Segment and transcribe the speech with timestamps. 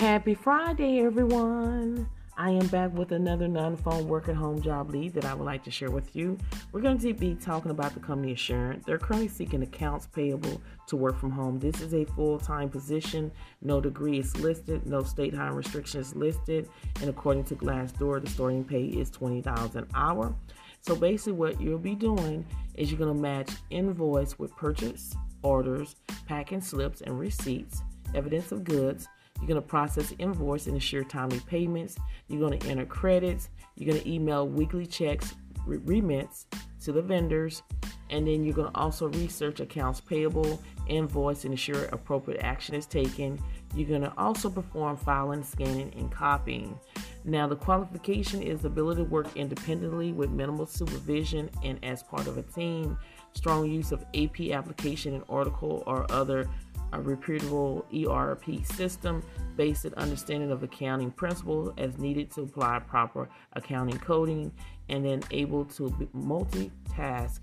[0.00, 2.08] Happy Friday, everyone.
[2.38, 5.44] I am back with another non phone work at home job lead that I would
[5.44, 6.38] like to share with you.
[6.72, 8.86] We're going to be talking about the company Assurance.
[8.86, 11.58] They're currently seeking accounts payable to work from home.
[11.58, 13.30] This is a full time position.
[13.60, 16.70] No degree is listed, no state hire restrictions listed,
[17.02, 20.34] and according to Glassdoor, the starting pay is $20 an hour.
[20.80, 25.94] So basically, what you'll be doing is you're going to match invoice with purchase orders,
[26.26, 27.82] packing slips, and receipts,
[28.14, 29.06] evidence of goods
[29.40, 31.96] you're going to process invoice and ensure timely payments.
[32.28, 33.48] You're going to enter credits.
[33.74, 35.34] You're going to email weekly checks,
[35.66, 36.46] remits
[36.84, 37.62] to the vendors.
[38.10, 42.84] And then you're going to also research accounts payable, invoice, and ensure appropriate action is
[42.84, 43.38] taken.
[43.74, 46.78] You're going to also perform filing, scanning, and copying.
[47.24, 52.26] Now, the qualification is the ability to work independently with minimal supervision and as part
[52.26, 52.98] of a team.
[53.34, 56.48] Strong use of AP application and Oracle or other
[56.92, 59.22] a reputable ERP system,
[59.56, 64.52] basic understanding of accounting principles as needed to apply proper accounting coding,
[64.88, 67.40] and then able to multitask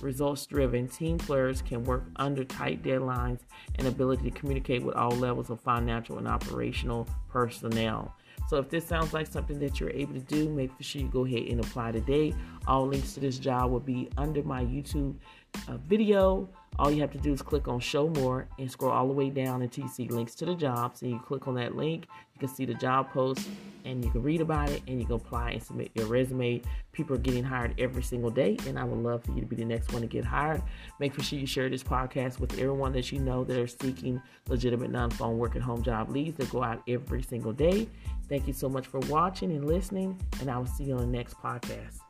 [0.00, 3.40] results driven team players can work under tight deadlines
[3.76, 8.14] and ability to communicate with all levels of financial and operational personnel.
[8.48, 11.24] So if this sounds like something that you're able to do, make sure you go
[11.24, 12.32] ahead and apply today.
[12.66, 15.16] All links to this job will be under my YouTube
[15.68, 16.48] uh, video.
[16.78, 19.30] All you have to do is click on show more and scroll all the way
[19.30, 21.02] down until you see links to the jobs.
[21.02, 23.48] And you click on that link, you can see the job post
[23.86, 26.60] and you can read about it and you can apply and submit your resume.
[26.92, 29.56] People are getting hired every single day, and I would love for you to be
[29.56, 30.62] the next one to get hired.
[30.98, 34.90] Make sure you share this podcast with everyone that you know that are seeking legitimate
[34.90, 37.88] non phone work at home job leads that go out every single day.
[38.28, 41.18] Thank you so much for watching and listening, and I will see you on the
[41.18, 42.05] next podcast.